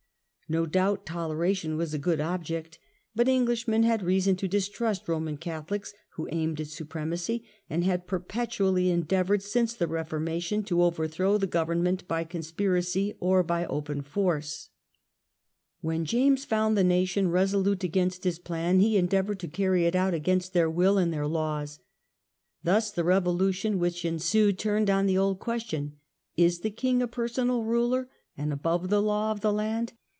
No 0.49 0.65
doubt 0.65 1.05
Toleration 1.05 1.77
was 1.77 1.93
a 1.93 1.97
good 1.97 2.19
object, 2.19 2.77
but 3.15 3.29
Englishmen 3.29 3.83
had 3.83 4.03
reason 4.03 4.35
to 4.35 4.49
distrust 4.49 5.07
Roman 5.07 5.37
Catholics, 5.37 5.93
who 6.15 6.27
aimed 6.29 6.59
at 6.59 6.67
supremacy, 6.67 7.45
and 7.69 7.85
had 7.85 8.05
perpetually 8.05 8.89
endeavoured 8.89 9.41
since 9.41 9.73
the 9.73 9.87
Reformation 9.87 10.61
to 10.63 10.83
over 10.83 11.07
throw 11.07 11.37
the 11.37 11.47
government 11.47 12.05
by 12.05 12.25
conspiracy 12.25 13.15
or 13.21 13.43
by 13.43 13.63
open 13.67 14.01
force. 14.01 14.71
90 15.81 15.83
MONMOUTH'S 15.83 15.83
REBELLION. 15.87 15.99
When 16.01 16.05
James 16.05 16.43
found 16.45 16.77
the 16.77 16.83
nation 16.83 17.29
resolute 17.29 17.85
against 17.85 18.25
his 18.25 18.37
plan 18.37 18.81
he 18.81 18.97
endeavoured 18.97 19.39
to 19.39 19.47
carry 19.47 19.85
it 19.85 19.95
out 19.95 20.13
against 20.13 20.51
their 20.51 20.69
will 20.69 20.97
and 20.97 21.13
their 21.13 21.27
laws. 21.27 21.79
Thus 22.61 22.91
the 22.91 23.05
Revolution 23.05 23.79
which 23.79 24.03
ensued 24.03 24.59
turned 24.59 24.89
on 24.89 25.05
the 25.05 25.17
old 25.17 25.39
question— 25.39 25.93
Is 26.35 26.59
the 26.59 26.71
king 26.71 27.01
a 27.01 27.07
personal 27.07 27.63
ruler 27.63 28.09
and 28.37 28.51
above 28.51 28.89
the 28.89 29.01
law 29.01 29.31
of 29.31 29.39
the 29.39 29.53
land? 29.53 29.93